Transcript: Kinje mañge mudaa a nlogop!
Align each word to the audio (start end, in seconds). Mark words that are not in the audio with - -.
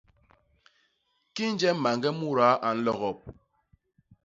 Kinje 1.35 1.69
mañge 1.83 2.09
mudaa 2.19 2.55
a 2.67 2.69
nlogop! 2.75 3.19